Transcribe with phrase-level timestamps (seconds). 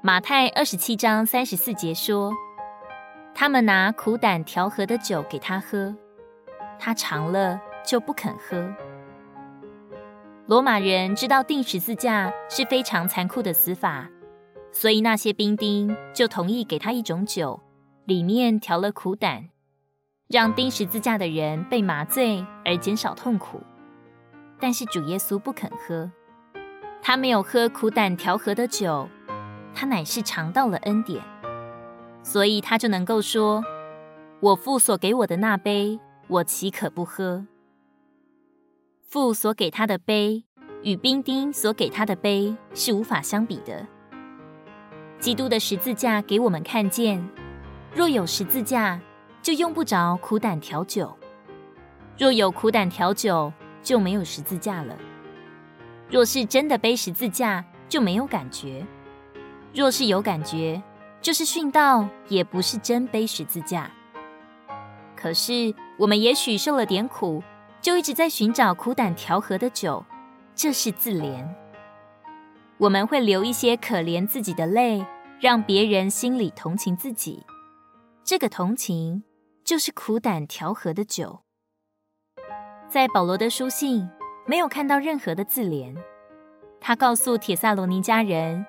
[0.00, 2.32] 马太二十七章三十四节说
[3.34, 5.92] ：“他们拿苦胆调和的酒给他喝，
[6.78, 8.72] 他尝了就不肯喝。”
[10.46, 14.08] 罗马人知道钉十字架是非常残酷的死法，
[14.70, 17.60] 所以那些兵丁就同意给他一种酒，
[18.04, 19.48] 里面调了苦胆，
[20.28, 23.60] 让钉十字架的人被麻醉而减少痛苦。
[24.60, 26.08] 但是主耶稣不肯喝。
[27.02, 29.08] 他没有喝苦胆调和的酒，
[29.74, 31.22] 他乃是尝到了恩典，
[32.22, 33.62] 所以他就能够说
[34.40, 37.46] ：“我父所给我的那杯，我岂可不喝？
[39.08, 40.44] 父所给他的杯
[40.82, 43.86] 与兵丁所给他的杯是无法相比的。
[45.18, 47.26] 基督的十字架给我们看见，
[47.94, 49.00] 若有十字架，
[49.42, 51.08] 就用不着苦胆调酒；
[52.18, 54.96] 若有苦胆调酒，就没有十字架了。”
[56.10, 58.82] 若是真的背十字架，就没有感觉；
[59.74, 60.82] 若是有感觉，
[61.20, 63.90] 就是殉道，也不是真背十字架。
[65.16, 67.42] 可是我们也许受了点苦，
[67.80, 70.04] 就一直在寻找苦胆调和的酒，
[70.54, 71.46] 这是自怜。
[72.78, 75.04] 我们会流一些可怜自己的泪，
[75.40, 77.44] 让别人心里同情自己。
[78.24, 79.22] 这个同情
[79.64, 81.40] 就是苦胆调和的酒。
[82.88, 84.08] 在保罗的书信。
[84.48, 85.94] 没有看到任何的自怜，
[86.80, 88.64] 他告诉帖撒罗尼迦人：“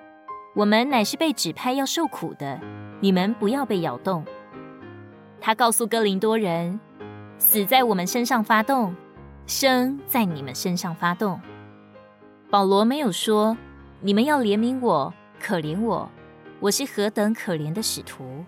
[0.54, 2.60] 我们乃是被指派要受苦的，
[3.00, 4.24] 你们不要被摇动。”
[5.40, 6.78] 他告诉哥林多人
[7.38, 8.94] ：“死在我们身上发动，
[9.46, 11.40] 生在你们身上发动。”
[12.50, 13.56] 保罗没有说
[14.02, 16.10] ：“你们要怜悯我，可怜我，
[16.58, 18.44] 我是何等可怜的使徒。”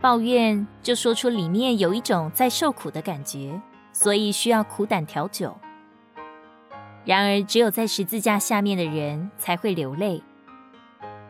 [0.00, 3.60] 抱怨就说出里面有一种在受苦的感觉，
[3.92, 5.56] 所以需要苦胆调酒。
[7.04, 10.22] 然而，只有在十字架下面的人才会流泪。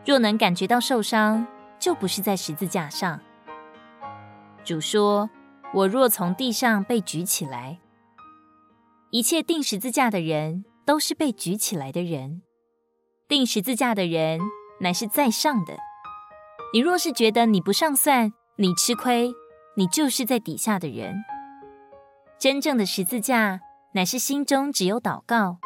[0.05, 1.47] 若能感觉到受伤，
[1.79, 3.19] 就不是在十字架上。
[4.63, 5.29] 主说
[5.73, 7.79] ：“我若从地上被举起来，
[9.09, 12.43] 一切钉十字架的人都是被举起来的人。
[13.27, 14.39] 钉十字架的人
[14.79, 15.75] 乃是在上的。
[16.73, 19.33] 你若是觉得你不上算，你吃亏，
[19.75, 21.15] 你就是在底下的人。
[22.37, 23.61] 真正的十字架
[23.93, 25.57] 乃是心中只有祷告。”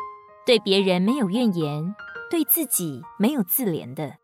[0.46, 1.94] 对别人没有怨言，
[2.32, 4.16] 对自己没有自怜的。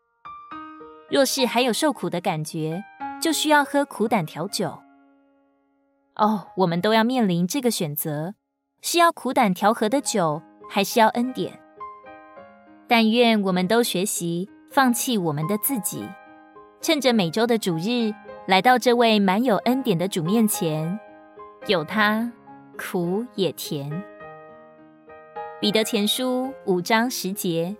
[1.08, 2.82] 若是还有受苦的感觉，
[3.20, 4.78] 就需要喝苦胆调酒。
[6.16, 8.34] 哦，我们都要面临这个选择：
[8.82, 11.60] 是要苦胆调和的酒，还是要恩典？
[12.88, 16.08] 但愿我们都学习放弃我们的自己，
[16.80, 18.12] 趁着每周的主日，
[18.46, 20.98] 来到这位满有恩典的主面前，
[21.66, 22.32] 有他，
[22.78, 24.02] 苦也甜。
[25.60, 27.76] 彼得前书五章十节，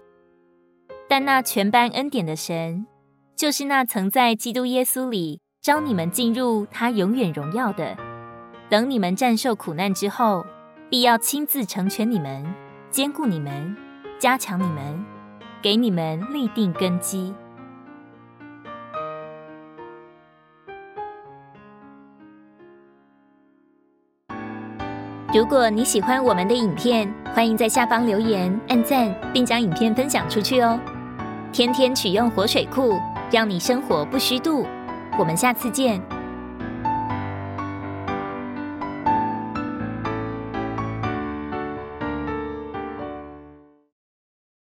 [1.08, 2.86] 但那全班恩典的神，
[3.36, 7.94] 就是那曾在基督耶稣里召你们进入他永远荣耀的，
[8.70, 10.46] 等你们战胜苦难之后，
[10.88, 12.42] 必要亲自成全你们，
[12.88, 13.76] 坚固你们，
[14.18, 15.04] 加强你们，
[15.60, 17.34] 给你们立定根基。
[25.34, 30.80] 如果你喜欢我们的影片，欢迎在下方留言、按赞，并将影片分享出去哦！
[31.52, 32.98] 天天取用活水库，
[33.30, 34.66] 让你生活不虚度。
[35.18, 36.15] 我们下次见。